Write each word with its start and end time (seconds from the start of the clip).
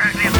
Practice. 0.00 0.39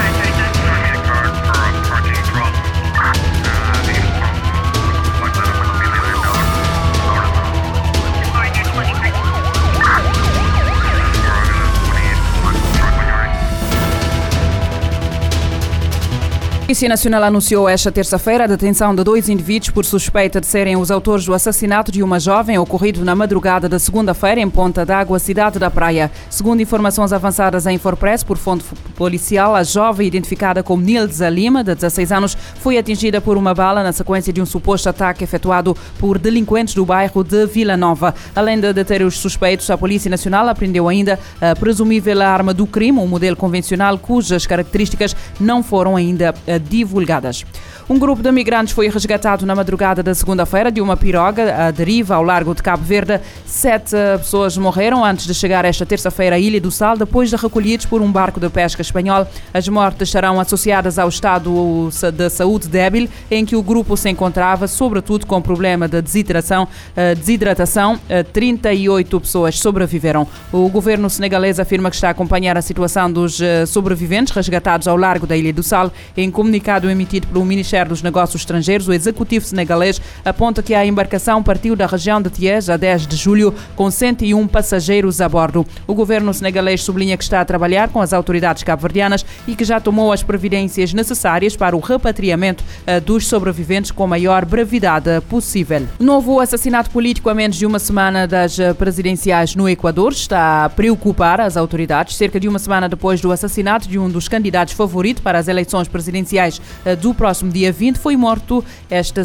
Polícia 16.81 16.97
Nacional 16.97 17.25
anunciou 17.25 17.69
esta 17.69 17.93
terça-feira 17.93 18.45
a 18.45 18.47
detenção 18.47 18.95
de 18.95 19.05
dois 19.05 19.29
indivíduos 19.29 19.69
por 19.69 19.85
suspeita 19.85 20.41
de 20.41 20.47
serem 20.47 20.79
os 20.79 20.91
autores 20.91 21.27
do 21.27 21.35
assassinato 21.35 21.93
de 21.93 22.03
uma 22.03 22.19
jovem 22.19 22.57
ocorrido 22.57 23.05
na 23.05 23.15
madrugada 23.15 23.69
da 23.69 23.79
segunda-feira 23.79 24.41
em 24.41 24.49
Ponta 24.49 24.83
d'Água, 24.87 25.19
cidade 25.19 25.59
da 25.59 25.71
Praia. 25.71 26.11
Segundo 26.31 26.63
informações 26.63 27.13
avançadas 27.13 27.67
em 27.67 27.75
Infopress 27.75 28.25
por 28.25 28.39
fonte 28.39 28.65
policial, 28.97 29.55
a 29.55 29.63
jovem, 29.63 30.07
identificada 30.07 30.63
como 30.63 30.83
Nilza 30.83 31.29
Lima, 31.29 31.63
de 31.63 31.75
16 31.75 32.13
anos, 32.13 32.35
foi 32.35 32.79
atingida 32.79 33.21
por 33.21 33.37
uma 33.37 33.53
bala 33.53 33.83
na 33.83 33.93
sequência 33.93 34.33
de 34.33 34.41
um 34.41 34.47
suposto 34.47 34.89
ataque 34.89 35.23
efetuado 35.23 35.77
por 35.99 36.19
delinquentes 36.19 36.73
do 36.73 36.87
bairro 36.87 37.23
de 37.23 37.45
Vila 37.45 37.77
Nova. 37.77 38.15
Além 38.35 38.59
de 38.59 38.73
deter 38.73 39.03
os 39.03 39.19
suspeitos, 39.19 39.69
a 39.69 39.77
Polícia 39.77 40.09
Nacional 40.09 40.49
apreendeu 40.49 40.89
ainda 40.89 41.19
a 41.43 41.55
presumível 41.55 42.23
arma 42.23 42.55
do 42.55 42.67
crime, 42.67 43.01
um 43.01 43.07
modelo 43.07 43.37
convencional 43.37 43.99
cujas 43.99 44.47
características 44.47 45.15
não 45.39 45.63
foram 45.63 45.95
ainda 45.95 46.35
divulgadas. 46.71 47.45
Um 47.91 47.99
grupo 47.99 48.23
de 48.23 48.31
migrantes 48.31 48.73
foi 48.73 48.89
resgatado 48.89 49.45
na 49.45 49.53
madrugada 49.53 50.01
da 50.01 50.15
segunda-feira 50.15 50.71
de 50.71 50.81
uma 50.81 50.97
piroga 50.97 51.67
à 51.67 51.71
deriva 51.73 52.15
ao 52.15 52.23
largo 52.23 52.55
de 52.55 52.63
Cabo 52.63 52.85
Verde. 52.85 53.21
Sete 53.45 53.97
pessoas 54.17 54.57
morreram 54.57 55.05
antes 55.05 55.27
de 55.27 55.35
chegar 55.35 55.65
esta 55.65 55.85
terça-feira 55.85 56.37
à 56.37 56.39
Ilha 56.39 56.61
do 56.61 56.71
Sal, 56.71 56.97
depois 56.97 57.31
de 57.31 57.35
recolhidos 57.35 57.87
por 57.87 58.01
um 58.01 58.11
barco 58.13 58.39
de 58.39 58.49
pesca 58.49 58.81
espanhol. 58.81 59.27
As 59.53 59.67
mortes 59.67 60.09
estarão 60.09 60.39
associadas 60.39 61.01
ao 61.01 61.09
estado 61.09 61.91
de 62.15 62.31
saúde 62.31 62.69
débil 62.69 63.09
em 63.29 63.45
que 63.45 63.57
o 63.57 63.63
grupo 63.63 63.97
se 63.97 64.09
encontrava, 64.09 64.69
sobretudo 64.69 65.27
com 65.27 65.43
problema 65.43 65.89
de 65.89 66.01
desidratação. 66.01 66.69
Eh, 66.95 67.17
desidratação. 67.17 67.99
38 68.33 69.17
eh, 69.17 69.21
pessoas 69.21 69.59
sobreviveram. 69.59 70.29
O 70.53 70.69
governo 70.69 71.11
senegalês 71.11 71.59
afirma 71.59 71.91
que 71.91 71.97
está 71.97 72.07
a 72.07 72.11
acompanhar 72.13 72.57
a 72.57 72.63
situação 72.63 73.11
dos 73.11 73.41
eh, 73.41 73.67
sobreviventes 73.67 74.33
resgatados 74.33 74.87
ao 74.87 74.97
largo 74.97 75.27
da 75.27 75.37
Ilha 75.37 75.53
do 75.53 75.65
Sal. 75.65 75.91
Em 76.17 76.31
comunicado 76.31 76.60
emitido 76.91 77.27
pelo 77.27 77.45
Ministério 77.45 77.91
dos 77.91 78.03
Negócios 78.03 78.43
Estrangeiros, 78.43 78.89
o 78.89 78.93
executivo 78.93 79.45
senegalês 79.45 80.01
aponta 80.25 80.63
que 80.63 80.75
a 80.75 80.85
embarcação 80.85 81.43
partiu 81.43 81.75
da 81.75 81.87
região 81.87 82.21
de 82.21 82.31
Tiés 82.31 82.69
a 82.69 82.77
10 82.77 83.07
de 83.07 83.17
julho 83.17 83.55
com 83.77 83.91
101 83.91 84.47
passageiros 84.49 85.21
a 85.21 85.29
bordo. 85.29 85.67
O 85.87 85.95
governo 85.95 86.33
senegalês 86.33 86.83
sublinha 86.83 87.17
que 87.17 87.25
está 87.25 87.41
a 87.41 87.45
trabalhar 87.45 87.89
com 87.89 88.01
as 88.01 88.13
autoridades 88.13 88.63
cabo-verdianas 88.63 89.25
e 89.47 89.55
que 89.55 89.65
já 89.65 89.81
tomou 89.81 90.13
as 90.13 90.23
providências 90.23 90.93
necessárias 90.93 91.57
para 91.57 91.77
o 91.77 91.81
repatriamento 91.81 92.65
eh, 92.87 93.01
dos 93.01 93.27
sobreviventes 93.27 93.91
com 93.91 94.05
a 94.05 94.07
maior 94.07 94.45
brevidade 94.45 95.21
possível. 95.29 95.87
Novo 95.99 96.41
assassinato 96.41 96.91
político 96.91 97.29
a 97.29 97.35
menos 97.35 97.57
de 97.57 97.67
uma 97.67 97.79
semana 97.79 98.27
das 98.27 98.59
eh, 98.59 98.73
presidenciais 98.75 99.55
no 99.55 99.69
Equador 99.69 100.13
está 100.13 100.65
a 100.65 100.69
preocupar 100.69 101.41
as 101.41 101.57
autoridades. 101.57 102.17
Cerca 102.17 102.41
de 102.41 102.49
uma 102.49 102.59
semana 102.59 102.89
depois 102.89 103.21
do 103.21 103.33
assassinato 103.33 103.89
de 103.89 103.99
um 103.99 104.09
dos 104.09 104.29
candidatos 104.29 104.75
favoritos 104.75 105.23
para 105.23 105.39
as 105.39 105.49
eleições 105.49 105.89
presidenciais 105.89 106.50
eh, 106.85 106.97
do 106.97 107.15
próximo 107.15 107.53
dia 107.53 107.61
dia 107.61 107.73
20, 107.73 107.99
foi 107.99 108.17
morto 108.17 108.65
esta 108.89 109.23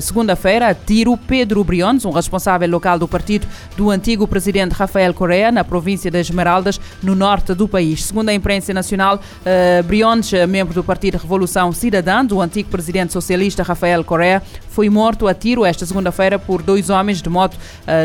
segunda-feira 0.00 0.68
a 0.68 0.74
tiro 0.74 1.16
Pedro 1.16 1.62
Briones, 1.62 2.04
um 2.04 2.10
responsável 2.10 2.68
local 2.68 2.98
do 2.98 3.06
partido 3.06 3.46
do 3.76 3.88
antigo 3.88 4.26
presidente 4.26 4.72
Rafael 4.72 5.14
Correa, 5.14 5.52
na 5.52 5.62
província 5.62 6.10
das 6.10 6.26
Esmeraldas, 6.26 6.80
no 7.02 7.14
norte 7.14 7.54
do 7.54 7.68
país. 7.68 8.04
Segundo 8.04 8.30
a 8.30 8.34
imprensa 8.34 8.74
nacional, 8.74 9.16
uh, 9.16 9.82
Briones, 9.84 10.32
membro 10.48 10.74
do 10.74 10.82
Partido 10.82 11.18
Revolução 11.18 11.72
Cidadã, 11.72 12.24
do 12.24 12.40
antigo 12.40 12.68
presidente 12.68 13.12
socialista 13.12 13.62
Rafael 13.62 14.02
Correa, 14.02 14.42
foi 14.68 14.88
morto 14.90 15.28
a 15.28 15.34
tiro 15.34 15.64
esta 15.64 15.86
segunda-feira 15.86 16.38
por 16.38 16.62
dois 16.62 16.90
homens 16.90 17.20
de 17.20 17.28
moto 17.28 17.58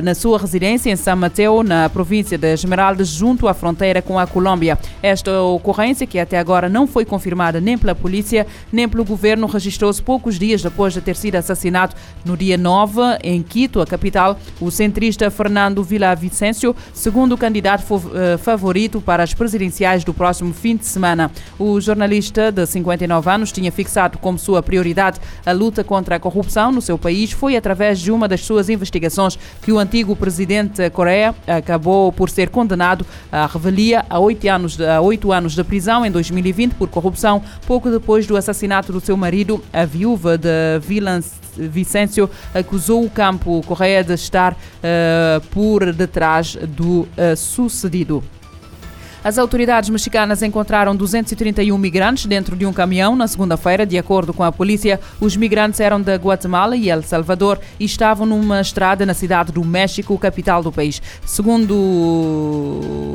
na 0.03 0.13
sua 0.13 0.37
residência 0.37 0.91
em 0.91 0.97
São 0.97 1.15
Mateo, 1.15 1.63
na 1.63 1.89
província 1.89 2.37
das 2.37 2.59
Esmeraldas, 2.59 3.07
junto 3.07 3.47
à 3.47 3.53
fronteira 3.53 4.01
com 4.01 4.19
a 4.19 4.27
Colômbia. 4.27 4.77
Esta 5.01 5.41
ocorrência, 5.41 6.05
que 6.05 6.19
até 6.19 6.37
agora 6.37 6.67
não 6.67 6.85
foi 6.85 7.05
confirmada 7.05 7.61
nem 7.61 7.77
pela 7.77 7.95
polícia 7.95 8.26
nem 8.71 8.87
pelo 8.87 9.05
governo 9.05 9.47
registrou-se 9.47 10.01
poucos 10.01 10.37
dias 10.37 10.61
depois 10.61 10.93
de 10.93 11.01
ter 11.01 11.15
sido 11.15 11.35
assassinado 11.35 11.95
no 12.25 12.35
dia 12.35 12.57
9, 12.57 13.01
em 13.23 13.41
Quito, 13.41 13.81
a 13.81 13.85
capital, 13.85 14.39
o 14.59 14.69
centrista 14.71 15.29
Fernando 15.29 15.83
Vicencio, 15.83 16.75
segundo 16.93 17.37
candidato 17.37 17.83
eh, 18.13 18.37
favorito 18.37 18.99
para 19.01 19.23
as 19.23 19.33
presidenciais 19.33 20.03
do 20.03 20.13
próximo 20.13 20.53
fim 20.53 20.75
de 20.75 20.85
semana. 20.85 21.31
O 21.57 21.79
jornalista 21.79 22.51
de 22.51 22.65
59 22.65 23.29
anos 23.29 23.51
tinha 23.51 23.71
fixado 23.71 24.17
como 24.17 24.37
sua 24.37 24.61
prioridade 24.61 25.19
a 25.45 25.51
luta 25.51 25.83
contra 25.83 26.15
a 26.15 26.19
corrupção 26.19 26.71
no 26.71 26.81
seu 26.81 26.97
país. 26.97 27.31
Foi 27.31 27.55
através 27.55 27.99
de 27.99 28.11
uma 28.11 28.27
das 28.27 28.41
suas 28.41 28.69
investigações 28.69 29.37
que 29.61 29.71
o 29.71 29.79
antigo 29.79 30.15
presidente 30.15 30.89
Coreia 30.89 31.33
acabou 31.47 32.11
por 32.11 32.29
ser 32.29 32.49
condenado 32.49 33.05
à 33.31 33.45
revelia 33.45 34.05
a 34.09 34.19
oito 34.19 34.47
anos, 34.49 34.77
a 34.79 34.99
anos 35.35 35.55
de 35.55 35.63
prisão 35.63 36.05
em 36.05 36.11
2020 36.11 36.73
por 36.73 36.89
corrupção, 36.89 37.41
pouco 37.65 37.89
depois 37.89 38.16
do 38.25 38.35
assassinato 38.35 38.91
do 38.91 38.99
seu 38.99 39.15
marido 39.15 39.63
a 39.71 39.85
viúva 39.85 40.37
de 40.37 40.79
Vicêncio, 41.57 42.29
acusou 42.53 43.03
o 43.03 43.09
campo 43.09 43.61
Correia 43.65 44.03
de 44.03 44.13
estar 44.13 44.53
uh, 44.53 45.41
por 45.51 45.91
detrás 45.91 46.55
do 46.55 47.01
uh, 47.01 47.35
sucedido. 47.35 48.23
As 49.23 49.37
autoridades 49.37 49.89
mexicanas 49.89 50.41
encontraram 50.41 50.95
231 50.95 51.77
migrantes 51.77 52.25
dentro 52.25 52.55
de 52.55 52.65
um 52.65 52.71
caminhão 52.71 53.13
na 53.13 53.27
segunda-feira. 53.27 53.85
De 53.85 53.97
acordo 53.97 54.33
com 54.33 54.41
a 54.41 54.53
polícia, 54.53 55.01
os 55.19 55.35
migrantes 55.35 55.81
eram 55.81 56.01
da 56.01 56.15
Guatemala 56.15 56.77
e 56.77 56.89
El 56.89 57.03
Salvador 57.03 57.59
e 57.77 57.83
estavam 57.83 58.25
numa 58.25 58.61
estrada 58.61 59.05
na 59.05 59.13
cidade 59.13 59.51
do 59.51 59.65
México, 59.65 60.17
capital 60.17 60.63
do 60.63 60.71
país. 60.71 61.01
Segundo 61.25 63.06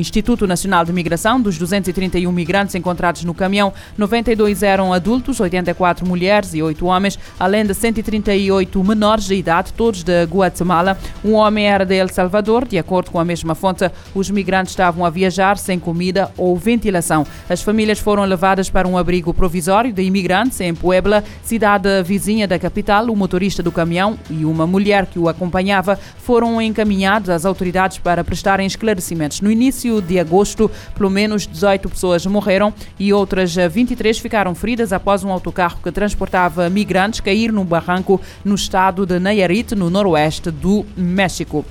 Instituto 0.00 0.46
Nacional 0.46 0.84
de 0.84 0.92
Migração, 0.92 1.40
dos 1.40 1.58
231 1.58 2.32
migrantes 2.32 2.74
encontrados 2.74 3.22
no 3.24 3.34
caminhão, 3.34 3.72
92 3.96 4.62
eram 4.62 4.92
adultos, 4.92 5.38
84 5.38 6.06
mulheres 6.06 6.54
e 6.54 6.62
8 6.62 6.84
homens, 6.86 7.18
além 7.38 7.64
de 7.64 7.74
138 7.74 8.82
menores 8.82 9.26
de 9.26 9.34
idade, 9.34 9.72
todos 9.72 10.02
da 10.02 10.24
Guatemala. 10.24 10.98
Um 11.24 11.34
homem 11.34 11.66
era 11.66 11.84
de 11.84 11.94
El 11.94 12.08
Salvador. 12.08 12.66
De 12.66 12.78
acordo 12.78 13.10
com 13.10 13.20
a 13.20 13.24
mesma 13.24 13.54
fonte, 13.54 13.90
os 14.14 14.30
migrantes 14.30 14.72
estavam 14.72 15.04
a 15.04 15.10
viajar 15.10 15.58
sem 15.58 15.78
comida 15.78 16.32
ou 16.36 16.56
ventilação. 16.56 17.26
As 17.48 17.62
famílias 17.62 17.98
foram 17.98 18.24
levadas 18.24 18.70
para 18.70 18.88
um 18.88 18.96
abrigo 18.96 19.34
provisório 19.34 19.92
de 19.92 20.02
imigrantes 20.02 20.60
em 20.60 20.74
Puebla, 20.74 21.22
cidade 21.42 22.02
vizinha 22.02 22.48
da 22.48 22.58
capital. 22.58 23.06
O 23.06 23.16
motorista 23.16 23.62
do 23.62 23.72
caminhão 23.72 24.18
e 24.30 24.44
uma 24.44 24.66
mulher 24.66 25.06
que 25.06 25.18
o 25.18 25.28
acompanhava 25.28 25.98
foram 26.18 26.60
encaminhados 26.62 27.28
às 27.28 27.44
autoridades 27.44 27.98
para 27.98 28.24
prestarem 28.24 28.66
esclarecimentos. 28.66 29.40
No 29.40 29.50
início 29.50 29.89
de 29.98 30.18
agosto, 30.18 30.70
pelo 30.94 31.08
menos 31.08 31.46
18 31.46 31.88
pessoas 31.88 32.26
morreram 32.26 32.74
e 32.98 33.14
outras 33.14 33.54
23 33.54 34.18
ficaram 34.18 34.54
feridas 34.54 34.92
após 34.92 35.24
um 35.24 35.32
autocarro 35.32 35.78
que 35.82 35.90
transportava 35.90 36.68
migrantes 36.68 37.20
cair 37.20 37.50
num 37.50 37.64
barranco 37.64 38.20
no 38.44 38.54
estado 38.54 39.06
de 39.06 39.18
Nayarit, 39.18 39.74
no 39.74 39.88
noroeste 39.88 40.50
do 40.50 40.84
México. 40.94 41.64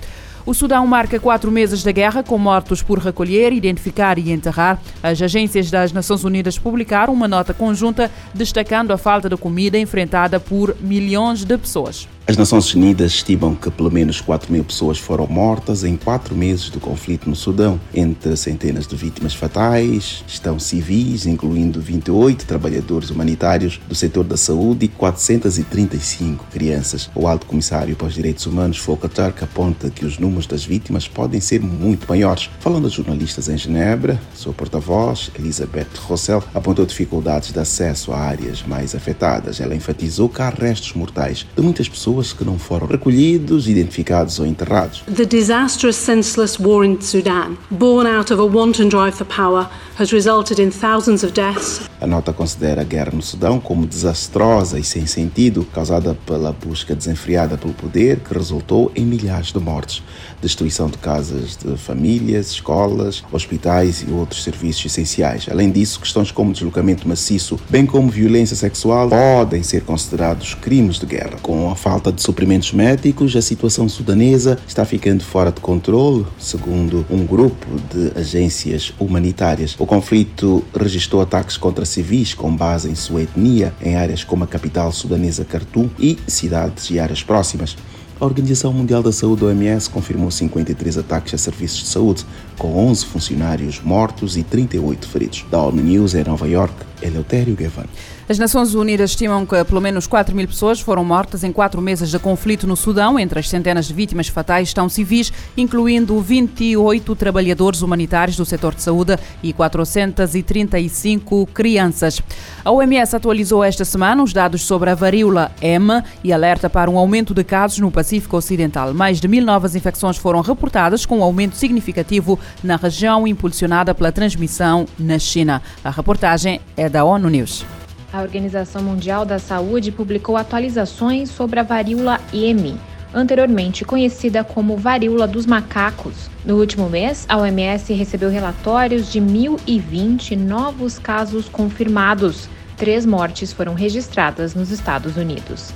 O 0.49 0.53
Sudão 0.55 0.87
marca 0.87 1.19
quatro 1.19 1.51
meses 1.51 1.83
de 1.83 1.93
guerra 1.93 2.23
com 2.23 2.35
mortos 2.37 2.81
por 2.81 2.97
recolher, 2.97 3.53
identificar 3.53 4.17
e 4.17 4.31
enterrar. 4.31 4.79
As 5.03 5.21
agências 5.21 5.69
das 5.69 5.91
Nações 5.91 6.23
Unidas 6.23 6.57
publicaram 6.57 7.13
uma 7.13 7.27
nota 7.27 7.53
conjunta 7.53 8.09
destacando 8.33 8.91
a 8.91 8.97
falta 8.97 9.29
de 9.29 9.37
comida 9.37 9.77
enfrentada 9.77 10.39
por 10.39 10.75
milhões 10.79 11.43
de 11.43 11.55
pessoas. 11.55 12.07
As 12.29 12.37
Nações 12.37 12.71
Unidas 12.75 13.13
estimam 13.13 13.55
que 13.55 13.71
pelo 13.71 13.89
menos 13.89 14.21
4 14.21 14.53
mil 14.53 14.63
pessoas 14.63 14.99
foram 14.99 15.25
mortas 15.25 15.83
em 15.83 15.97
quatro 15.97 16.35
meses 16.35 16.69
do 16.69 16.79
conflito 16.79 17.27
no 17.27 17.35
Sudão. 17.35 17.81
Entre 17.91 18.37
centenas 18.37 18.85
de 18.85 18.95
vítimas 18.95 19.33
fatais 19.33 20.23
estão 20.27 20.59
civis, 20.59 21.25
incluindo 21.25 21.81
28 21.81 22.45
trabalhadores 22.45 23.09
humanitários 23.09 23.81
do 23.87 23.95
setor 23.95 24.23
da 24.23 24.37
saúde 24.37 24.85
e 24.85 24.87
435 24.89 26.45
crianças. 26.51 27.09
O 27.15 27.27
alto 27.27 27.47
comissário 27.47 27.95
para 27.95 28.05
os 28.05 28.13
direitos 28.13 28.45
humanos, 28.45 28.77
Volker 28.77 29.09
Turk, 29.09 29.43
aponta 29.43 29.89
que 29.89 30.05
os 30.05 30.19
números 30.19 30.45
das 30.45 30.63
vítimas 30.63 31.07
podem 31.07 31.41
ser 31.41 31.59
muito 31.59 32.07
maiores. 32.07 32.47
Falando 32.59 32.85
a 32.85 32.91
jornalistas 32.91 33.49
em 33.49 33.57
Genebra, 33.57 34.21
sua 34.35 34.53
porta-voz, 34.53 35.31
Elizabeth 35.33 35.97
Rossell, 35.97 36.43
apontou 36.53 36.85
dificuldades 36.85 37.51
de 37.51 37.57
acesso 37.57 38.11
a 38.11 38.19
áreas 38.19 38.61
mais 38.61 38.93
afetadas. 38.93 39.59
Ela 39.59 39.73
enfatizou 39.73 40.29
que 40.29 40.43
há 40.43 40.49
restos 40.49 40.93
mortais 40.93 41.47
de 41.57 41.63
muitas 41.63 41.89
pessoas 41.89 42.18
pessoas 42.19 42.33
que 42.33 42.43
não 42.43 42.59
foram 42.59 42.87
recolhidos, 42.87 43.67
identificados 43.67 44.39
ou 44.39 44.45
enterrados. 44.45 45.03
The 45.13 45.25
disastrous 45.25 45.95
senseless 45.95 46.61
war 46.61 46.85
in 46.85 46.99
Sudan, 47.01 47.57
born 47.71 48.07
out 48.07 48.31
of 48.33 48.41
a 48.41 48.45
wanton 48.45 48.89
drive 48.89 49.15
for 49.15 49.25
power, 49.25 49.67
has 49.97 50.11
resulted 50.11 50.61
in 50.61 50.69
thousands 50.71 51.23
of 51.23 51.33
deaths. 51.33 51.81
A 52.01 52.07
nota 52.07 52.31
considera 52.31 52.81
a 52.81 52.83
guerra 52.85 53.11
no 53.13 53.21
Sudão 53.21 53.59
como 53.59 53.85
desastrosa 53.85 54.79
e 54.79 54.83
sem 54.83 55.05
sentido, 55.05 55.65
causada 55.73 56.17
pela 56.25 56.53
busca 56.53 56.95
desenfreada 56.95 57.57
pelo 57.57 57.73
poder 57.73 58.19
que 58.19 58.33
resultou 58.33 58.89
em 58.95 59.05
milhares 59.05 59.51
de 59.51 59.59
mortes, 59.59 60.01
destruição 60.41 60.87
de 60.87 60.97
casas 60.97 61.57
de 61.57 61.75
famílias, 61.75 62.51
escolas, 62.51 63.21
hospitais 63.33 64.05
e 64.07 64.11
outros 64.11 64.43
serviços 64.43 64.85
essenciais. 64.85 65.47
Além 65.51 65.69
disso, 65.69 65.99
questões 65.99 66.31
como 66.31 66.53
deslocamento 66.53 67.05
maciço, 67.05 67.59
bem 67.69 67.85
como 67.85 68.09
violência 68.09 68.55
sexual, 68.55 69.09
podem 69.09 69.61
ser 69.61 69.83
considerados 69.83 70.53
crimes 70.53 70.99
de 70.99 71.05
guerra. 71.05 71.37
Com 71.41 71.69
a 71.69 71.75
falta 71.75 72.08
de 72.11 72.21
suprimentos 72.21 72.71
médicos, 72.71 73.35
a 73.35 73.41
situação 73.41 73.87
sudanesa 73.87 74.57
está 74.67 74.85
ficando 74.85 75.23
fora 75.23 75.51
de 75.51 75.59
controle, 75.59 76.25
segundo 76.37 77.05
um 77.09 77.25
grupo 77.25 77.67
de 77.93 78.19
agências 78.19 78.93
humanitárias. 78.99 79.75
O 79.79 79.85
conflito 79.85 80.63
registrou 80.75 81.21
ataques 81.21 81.57
contra 81.57 81.85
civis 81.85 82.33
com 82.33 82.55
base 82.55 82.89
em 82.89 82.95
sua 82.95 83.23
etnia 83.23 83.73
em 83.81 83.95
áreas 83.95 84.23
como 84.23 84.43
a 84.43 84.47
capital 84.47 84.91
sudanesa 84.91 85.43
Khartoum 85.43 85.89
e 85.99 86.17
cidades 86.27 86.89
e 86.89 86.99
áreas 86.99 87.23
próximas. 87.23 87.75
A 88.19 88.25
Organização 88.25 88.73
Mundial 88.73 89.01
da 89.01 89.13
Saúde, 89.13 89.45
OMS, 89.45 89.89
confirmou 89.89 90.29
53 90.29 90.97
ataques 90.97 91.33
a 91.33 91.37
serviços 91.37 91.79
de 91.79 91.87
saúde, 91.87 92.25
com 92.57 92.75
11 92.75 93.05
funcionários 93.05 93.79
mortos 93.81 94.35
e 94.35 94.43
38 94.43 95.07
feridos. 95.07 95.45
Da 95.49 95.61
ONU 95.61 95.81
News 95.81 96.15
em 96.15 96.25
Nova 96.25 96.45
York, 96.45 96.75
Eleutério 97.01 97.55
Gavan. 97.55 97.85
As 98.29 98.37
Nações 98.37 98.75
Unidas 98.75 99.09
estimam 99.09 99.43
que 99.43 99.63
pelo 99.65 99.81
menos 99.81 100.05
4 100.05 100.35
mil 100.35 100.47
pessoas 100.47 100.79
foram 100.79 101.03
mortas 101.03 101.43
em 101.43 101.51
quatro 101.51 101.81
meses 101.81 102.11
de 102.11 102.19
conflito 102.19 102.67
no 102.67 102.75
Sudão. 102.75 103.17
Entre 103.17 103.39
as 103.39 103.49
centenas 103.49 103.87
de 103.87 103.93
vítimas 103.93 104.27
fatais 104.27 104.67
estão 104.67 104.87
civis, 104.87 105.33
incluindo 105.57 106.19
28 106.21 107.15
trabalhadores 107.15 107.81
humanitários 107.81 108.37
do 108.37 108.45
setor 108.45 108.75
de 108.75 108.83
saúde 108.83 109.17
e 109.41 109.51
435 109.51 111.47
crianças. 111.47 112.21
A 112.63 112.71
OMS 112.71 113.15
atualizou 113.15 113.63
esta 113.63 113.83
semana 113.83 114.21
os 114.21 114.31
dados 114.31 114.61
sobre 114.61 114.91
a 114.91 114.95
varíola 114.95 115.51
M 115.61 116.03
e 116.23 116.31
alerta 116.31 116.69
para 116.69 116.91
um 116.91 116.99
aumento 116.99 117.33
de 117.33 117.43
casos 117.43 117.79
no 117.79 117.89
Pacífico 117.89 118.37
Ocidental. 118.37 118.93
Mais 118.93 119.19
de 119.19 119.27
mil 119.27 119.43
novas 119.43 119.75
infecções 119.75 120.17
foram 120.17 120.41
reportadas, 120.41 121.05
com 121.05 121.19
um 121.19 121.23
aumento 121.23 121.55
significativo 121.55 122.37
na 122.63 122.75
região, 122.75 123.27
impulsionada 123.27 123.95
pela 123.95 124.11
transmissão 124.11 124.85
na 124.99 125.17
China. 125.17 125.61
A 125.83 125.89
reportagem 125.89 126.61
é 126.75 126.88
da 126.89 127.05
ONU 127.05 127.29
News. 127.29 127.65
A 128.11 128.21
Organização 128.21 128.81
Mundial 128.81 129.23
da 129.23 129.37
Saúde 129.37 129.91
publicou 129.91 130.35
atualizações 130.35 131.29
sobre 131.29 131.59
a 131.59 131.63
varíola 131.63 132.19
M, 132.33 132.75
anteriormente 133.13 133.85
conhecida 133.85 134.43
como 134.43 134.75
varíola 134.75 135.27
dos 135.27 135.45
macacos. 135.45 136.29
No 136.43 136.57
último 136.57 136.89
mês, 136.89 137.25
a 137.29 137.37
OMS 137.37 137.93
recebeu 137.93 138.29
relatórios 138.29 139.11
de 139.11 139.21
1.020 139.21 140.35
novos 140.35 140.97
casos 140.97 141.47
confirmados. 141.47 142.49
Três 142.77 143.05
mortes 143.05 143.53
foram 143.53 143.73
registradas 143.73 144.55
nos 144.55 144.71
Estados 144.71 145.15
Unidos. 145.17 145.71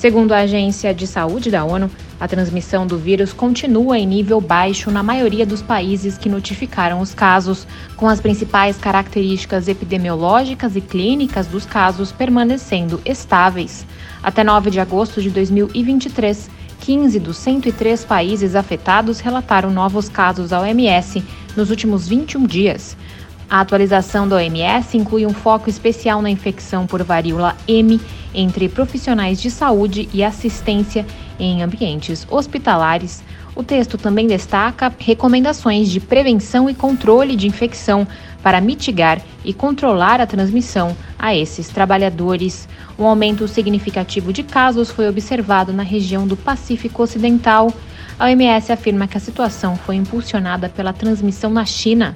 Segundo 0.00 0.32
a 0.32 0.38
Agência 0.38 0.94
de 0.94 1.06
Saúde 1.06 1.50
da 1.50 1.62
ONU, 1.62 1.90
a 2.18 2.26
transmissão 2.26 2.86
do 2.86 2.96
vírus 2.96 3.34
continua 3.34 3.98
em 3.98 4.06
nível 4.06 4.40
baixo 4.40 4.90
na 4.90 5.02
maioria 5.02 5.44
dos 5.44 5.60
países 5.60 6.16
que 6.16 6.26
notificaram 6.26 7.02
os 7.02 7.12
casos, 7.12 7.66
com 7.98 8.08
as 8.08 8.18
principais 8.18 8.78
características 8.78 9.68
epidemiológicas 9.68 10.74
e 10.74 10.80
clínicas 10.80 11.46
dos 11.46 11.66
casos 11.66 12.12
permanecendo 12.12 12.98
estáveis. 13.04 13.84
Até 14.22 14.42
9 14.42 14.70
de 14.70 14.80
agosto 14.80 15.20
de 15.20 15.28
2023, 15.28 16.48
15 16.80 17.20
dos 17.20 17.36
103 17.36 18.02
países 18.02 18.56
afetados 18.56 19.20
relataram 19.20 19.68
novos 19.70 20.08
casos 20.08 20.50
à 20.50 20.60
OMS 20.62 21.22
nos 21.54 21.68
últimos 21.68 22.08
21 22.08 22.46
dias. 22.46 22.96
A 23.50 23.60
atualização 23.60 24.26
da 24.26 24.36
OMS 24.36 24.96
inclui 24.96 25.26
um 25.26 25.34
foco 25.34 25.68
especial 25.68 26.22
na 26.22 26.30
infecção 26.30 26.86
por 26.86 27.02
varíola 27.02 27.54
M 27.68 28.00
entre 28.34 28.68
profissionais 28.68 29.40
de 29.40 29.50
saúde 29.50 30.08
e 30.12 30.22
assistência 30.22 31.06
em 31.38 31.62
ambientes 31.62 32.26
hospitalares. 32.30 33.22
O 33.54 33.62
texto 33.62 33.98
também 33.98 34.26
destaca 34.26 34.92
recomendações 34.98 35.88
de 35.88 36.00
prevenção 36.00 36.70
e 36.70 36.74
controle 36.74 37.34
de 37.34 37.46
infecção 37.46 38.06
para 38.42 38.60
mitigar 38.60 39.20
e 39.44 39.52
controlar 39.52 40.20
a 40.20 40.26
transmissão 40.26 40.96
a 41.18 41.34
esses 41.34 41.68
trabalhadores. 41.68 42.68
Um 42.98 43.04
aumento 43.04 43.46
significativo 43.48 44.32
de 44.32 44.42
casos 44.42 44.90
foi 44.90 45.08
observado 45.08 45.72
na 45.72 45.82
região 45.82 46.26
do 46.26 46.36
Pacífico 46.36 47.02
Ocidental. 47.02 47.72
A 48.18 48.26
OMS 48.26 48.72
afirma 48.72 49.08
que 49.08 49.16
a 49.16 49.20
situação 49.20 49.76
foi 49.76 49.96
impulsionada 49.96 50.68
pela 50.68 50.92
transmissão 50.92 51.50
na 51.50 51.64
China. 51.64 52.14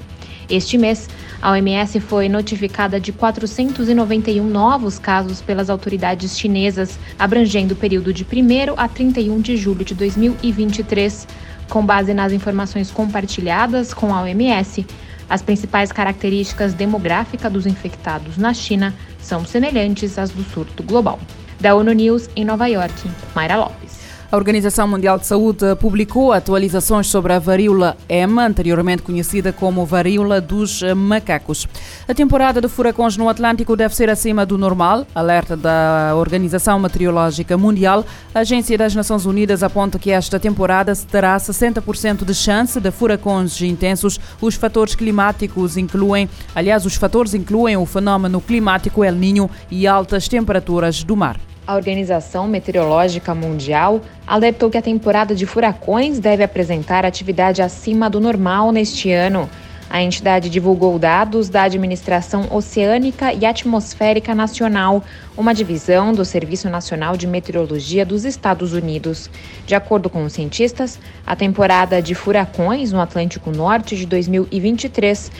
Este 0.49 0.77
mês, 0.77 1.09
a 1.41 1.53
OMS 1.53 2.01
foi 2.01 2.29
notificada 2.29 3.01
de 3.01 3.13
491 3.13 4.45
novos 4.47 4.99
casos 4.99 5.41
pelas 5.41 5.71
autoridades 5.71 6.39
chinesas, 6.39 6.99
abrangendo 7.19 7.75
o 7.75 7.77
período 7.77 8.13
de 8.13 8.25
1 8.25 8.75
a 8.77 8.89
31 8.89 9.41
de 9.41 9.57
julho 9.57 9.85
de 9.85 9.95
2023. 9.95 11.27
Com 11.69 11.85
base 11.85 12.13
nas 12.13 12.33
informações 12.33 12.91
compartilhadas 12.91 13.95
com 13.95 14.15
a 14.15 14.23
OMS, 14.23 14.87
as 15.29 15.41
principais 15.41 15.91
características 15.91 16.75
demográficas 16.75 17.51
dos 17.51 17.67
infectados 17.67 18.37
na 18.37 18.53
China 18.53 18.95
são 19.19 19.45
semelhantes 19.45 20.19
às 20.19 20.31
do 20.31 20.45
surto 20.45 20.83
global. 20.83 21.19
Da 21.59 21.75
ONU 21.75 21.93
News 21.93 22.29
em 22.37 22.45
Nova 22.45 22.67
York, 22.67 23.11
Mayra 23.35 23.57
Lopes. 23.57 24.04
A 24.35 24.37
Organização 24.37 24.89
Mundial 24.89 25.17
de 25.17 25.29
Saúde 25.29 25.77
publicou 25.79 26.33
atualizações 26.33 27.07
sobre 27.07 27.33
a 27.33 27.39
varíola 27.39 27.97
M, 28.09 28.41
anteriormente 28.41 29.01
conhecida 29.01 29.53
como 29.53 29.87
varíola 29.87 30.41
dos 30.41 30.83
macacos. 30.97 31.69
A 32.09 32.13
temporada 32.13 32.61
de 32.61 32.67
furacões 32.67 33.17
no 33.17 33.29
Atlântico 33.29 33.77
deve 33.77 33.95
ser 33.95 34.11
acima 34.11 34.45
do 34.45 34.59
normal, 34.59 35.07
alerta 35.15 35.57
da 35.57 36.15
Organização 36.17 36.81
Meteorológica 36.81 37.57
Mundial. 37.57 38.05
A 38.35 38.41
Agência 38.41 38.77
das 38.77 38.93
Nações 38.93 39.25
Unidas 39.25 39.63
aponta 39.63 40.01
que 40.01 40.11
esta 40.11 40.41
temporada 40.41 40.93
terá 41.09 41.37
60% 41.37 42.25
de 42.25 42.35
chance 42.35 42.81
de 42.81 42.91
furacões 42.91 43.63
intensos. 43.63 44.19
Os 44.41 44.57
fatores 44.57 44.97
climáticos 44.97 45.77
incluem, 45.77 46.29
aliás, 46.57 46.85
os 46.85 46.97
fatores 46.97 47.35
incluem 47.35 47.77
o 47.77 47.87
fenômeno 47.87 48.41
climático 48.41 49.05
El 49.05 49.15
Niño 49.15 49.49
e 49.71 49.87
altas 49.87 50.27
temperaturas 50.27 51.05
do 51.05 51.15
mar. 51.15 51.39
A 51.67 51.77
Organização 51.77 52.47
Meteorológica 52.47 53.35
Mundial 53.35 54.03
alertou 54.27 54.69
que 54.69 54.77
a 54.77 54.83
temporada 54.83 55.35
de 55.35 55.47
furacões 55.47 56.19
deve 56.19 56.45
apresentar 56.45 57.07
atividade 57.07 57.63
acima 57.63 58.11
do 58.11 58.21
normal 58.21 58.71
neste 58.71 59.11
ano. 59.11 59.49
A 59.89 60.03
entidade 60.03 60.51
divulgou 60.51 60.99
dados 60.99 61.49
da 61.49 61.63
Administração 61.63 62.49
Oceânica 62.51 63.33
e 63.33 63.47
Atmosférica 63.47 64.35
Nacional, 64.35 65.03
uma 65.39 65.55
divisão 65.55 66.13
do 66.13 66.23
Serviço 66.23 66.69
Nacional 66.69 67.17
de 67.17 67.27
Meteorologia 67.27 68.05
dos 68.05 68.27
Estados 68.27 68.75
Unidos. 68.75 69.31
De 69.67 69.75
acordo 69.75 70.11
com 70.11 70.23
os 70.25 70.35
cientistas, 70.35 70.99
a 71.27 71.35
temporada 71.35 72.03
de 72.03 72.15
furacões 72.15 72.93
no 72.93 73.01
Atlântico 73.01 73.51
Norte 73.51 73.97
de 73.97 74.05
2023, 74.05 75.33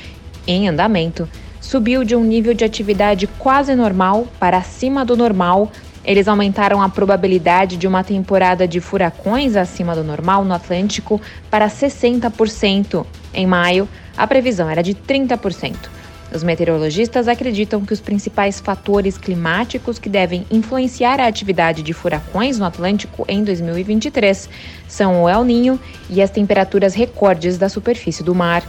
em 0.47 0.69
andamento, 0.71 1.29
subiu 1.61 2.03
de 2.03 2.17
um 2.17 2.25
nível 2.25 2.55
de 2.55 2.65
atividade 2.65 3.27
quase 3.27 3.75
normal 3.75 4.27
para 4.39 4.57
acima 4.57 5.05
do 5.05 5.17
normal 5.17 5.71
eles 6.05 6.29
aumentaram 6.29 6.83
a 6.83 6.89
probabilidade 6.89 7.77
de 7.77 7.87
uma 7.87 8.05
temporada 8.05 8.69
de 8.69 8.81
furacões 8.81 9.57
acima 9.57 9.95
do 9.95 10.05
normal 10.05 10.45
no 10.45 10.55
Atlântico 10.55 11.21
para 11.51 11.69
60%. 11.69 13.07
Em 13.33 13.47
maio, 13.47 13.89
a 14.17 14.27
previsão 14.27 14.69
era 14.69 14.83
de 14.83 14.95
30%. 14.95 15.75
Os 16.35 16.43
meteorologistas 16.43 17.29
acreditam 17.29 17.85
que 17.85 17.93
os 17.93 18.01
principais 18.01 18.59
fatores 18.59 19.17
climáticos 19.17 20.01
que 20.01 20.09
devem 20.09 20.45
influenciar 20.51 21.21
a 21.21 21.29
atividade 21.29 21.81
de 21.81 21.93
furacões 21.93 22.59
no 22.59 22.65
Atlântico 22.65 23.25
em 23.29 23.45
2023 23.45 24.49
são 24.89 25.23
o 25.23 25.29
El 25.29 25.45
Ninho 25.45 25.79
e 26.11 26.21
as 26.21 26.31
temperaturas 26.31 26.93
recordes 26.93 27.57
da 27.57 27.69
superfície 27.69 28.25
do 28.25 28.35
mar. 28.35 28.65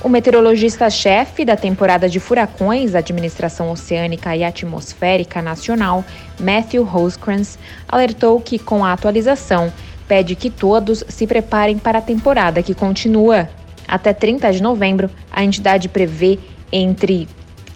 O 0.00 0.08
meteorologista-chefe 0.08 1.44
da 1.44 1.56
temporada 1.56 2.08
de 2.08 2.20
furacões 2.20 2.92
da 2.92 3.00
Administração 3.00 3.68
Oceânica 3.72 4.36
e 4.36 4.44
Atmosférica 4.44 5.42
Nacional, 5.42 6.04
Matthew 6.38 6.84
Rosecrans, 6.84 7.58
alertou 7.88 8.40
que, 8.40 8.60
com 8.60 8.84
a 8.84 8.92
atualização, 8.92 9.72
pede 10.06 10.36
que 10.36 10.50
todos 10.50 11.02
se 11.08 11.26
preparem 11.26 11.78
para 11.78 11.98
a 11.98 12.02
temporada 12.02 12.62
que 12.62 12.74
continua. 12.74 13.50
Até 13.88 14.12
30 14.12 14.52
de 14.52 14.62
novembro, 14.62 15.10
a 15.32 15.42
entidade 15.42 15.88
prevê 15.88 16.38
entre 16.70 17.28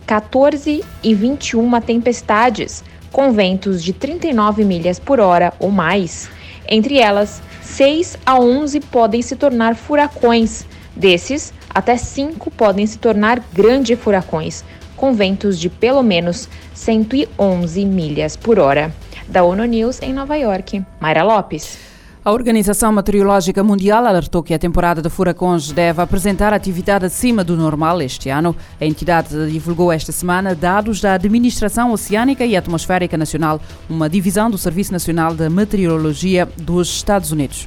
14 0.06 0.84
e 1.02 1.14
21 1.14 1.80
tempestades, 1.80 2.84
com 3.10 3.32
ventos 3.32 3.82
de 3.82 3.92
39 3.92 4.64
milhas 4.64 5.00
por 5.00 5.18
hora 5.18 5.52
ou 5.58 5.72
mais. 5.72 6.30
Entre 6.68 6.98
elas, 6.98 7.42
6 7.62 8.16
a 8.24 8.38
11 8.38 8.78
podem 8.78 9.20
se 9.20 9.34
tornar 9.34 9.74
furacões. 9.74 10.64
Desses, 10.94 11.54
até 11.74 11.96
cinco 11.96 12.50
podem 12.50 12.86
se 12.86 12.98
tornar 12.98 13.42
grandes 13.52 13.98
furacões, 13.98 14.64
com 14.96 15.12
ventos 15.12 15.58
de 15.58 15.68
pelo 15.68 16.02
menos 16.02 16.48
111 16.74 17.84
milhas 17.84 18.36
por 18.36 18.58
hora. 18.58 18.94
Da 19.28 19.42
ONU 19.42 19.64
News 19.64 20.00
em 20.02 20.12
Nova 20.12 20.36
York, 20.36 20.84
Mayra 21.00 21.22
Lopes. 21.22 21.92
A 22.24 22.30
Organização 22.30 22.92
Meteorológica 22.92 23.64
Mundial 23.64 24.06
alertou 24.06 24.44
que 24.44 24.54
a 24.54 24.58
temporada 24.58 25.02
de 25.02 25.10
furacões 25.10 25.72
deve 25.72 26.00
apresentar 26.00 26.54
atividade 26.54 27.04
acima 27.04 27.42
do 27.42 27.56
normal 27.56 28.00
este 28.00 28.28
ano. 28.28 28.54
A 28.80 28.84
entidade 28.84 29.50
divulgou 29.50 29.90
esta 29.90 30.12
semana 30.12 30.54
dados 30.54 31.00
da 31.00 31.14
Administração 31.14 31.90
Oceânica 31.90 32.46
e 32.46 32.56
Atmosférica 32.56 33.16
Nacional, 33.16 33.60
uma 33.90 34.08
divisão 34.08 34.48
do 34.48 34.56
Serviço 34.56 34.92
Nacional 34.92 35.34
de 35.34 35.48
Meteorologia 35.48 36.48
dos 36.56 36.88
Estados 36.88 37.32
Unidos. 37.32 37.66